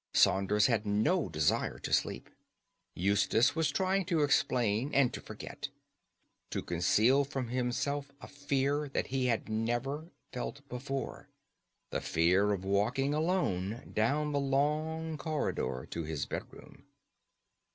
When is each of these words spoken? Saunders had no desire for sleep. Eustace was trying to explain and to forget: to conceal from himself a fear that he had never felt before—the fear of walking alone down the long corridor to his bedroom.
Saunders 0.15 0.65
had 0.65 0.83
no 0.83 1.29
desire 1.29 1.77
for 1.77 1.93
sleep. 1.93 2.27
Eustace 2.95 3.55
was 3.55 3.69
trying 3.69 4.03
to 4.05 4.21
explain 4.23 4.91
and 4.95 5.13
to 5.13 5.21
forget: 5.21 5.69
to 6.49 6.63
conceal 6.63 7.23
from 7.23 7.49
himself 7.49 8.11
a 8.19 8.27
fear 8.27 8.89
that 8.89 9.05
he 9.13 9.27
had 9.27 9.47
never 9.47 10.09
felt 10.33 10.67
before—the 10.69 12.01
fear 12.01 12.51
of 12.51 12.65
walking 12.65 13.13
alone 13.13 13.91
down 13.93 14.31
the 14.31 14.39
long 14.39 15.17
corridor 15.19 15.87
to 15.91 16.01
his 16.03 16.25
bedroom. 16.25 16.85